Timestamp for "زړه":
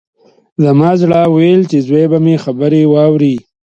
1.01-1.21